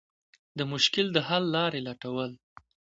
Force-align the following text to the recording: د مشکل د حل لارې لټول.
د 0.57 0.59
مشکل 0.71 1.05
د 1.13 1.17
حل 1.27 1.43
لارې 1.55 1.79
لټول. 1.87 2.31